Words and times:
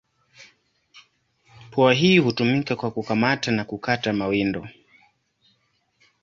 Pua 1.71 1.93
hii 1.93 2.17
hutumika 2.17 2.75
kwa 2.75 2.91
kukamata 2.91 3.51
na 3.51 3.65
kukata 3.65 4.13
mawindo. 4.13 4.67